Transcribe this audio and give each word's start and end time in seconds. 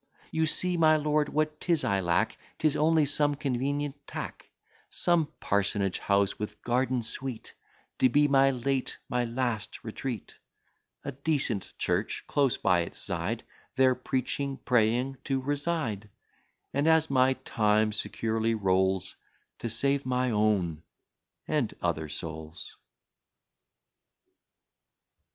You 0.31 0.47
see, 0.47 0.77
my 0.77 0.97
lord, 0.97 1.29
what 1.29 1.59
'tis 1.61 1.83
I 1.83 1.99
lack, 1.99 2.35
'Tis 2.57 2.75
only 2.75 3.05
some 3.05 3.35
convenient 3.35 3.95
tack, 4.07 4.49
Some 4.89 5.31
parsonage 5.39 5.99
house 5.99 6.39
with 6.39 6.59
garden 6.63 7.03
sweet, 7.03 7.53
To 7.99 8.09
be 8.09 8.27
my 8.27 8.49
late, 8.49 8.97
my 9.09 9.25
last 9.25 9.83
retreat; 9.83 10.33
A 11.05 11.11
decent 11.11 11.71
church, 11.77 12.23
close 12.25 12.57
by 12.57 12.79
its 12.79 12.97
side, 12.97 13.43
There, 13.75 13.93
preaching, 13.93 14.57
praying, 14.65 15.17
to 15.25 15.39
reside; 15.39 16.09
And 16.73 16.87
as 16.87 17.11
my 17.11 17.33
time 17.33 17.91
securely 17.91 18.55
rolls, 18.55 19.15
To 19.59 19.69
save 19.69 20.03
my 20.07 20.31
own 20.31 20.81
and 21.47 21.71
other 21.79 22.09
souls. 22.09 22.75